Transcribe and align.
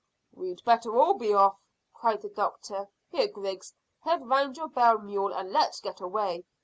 "We'd 0.33 0.63
better 0.65 0.97
all 0.97 1.13
be 1.13 1.31
off," 1.31 1.59
cried 1.93 2.23
the 2.23 2.29
doctor. 2.29 2.89
"Here, 3.11 3.27
Griggs, 3.27 3.75
head 4.03 4.27
round 4.27 4.57
your 4.57 4.67
bell 4.69 4.97
mule 4.97 5.31
and 5.31 5.51
let's 5.51 5.79
get 5.79 6.01
away. 6.01 6.43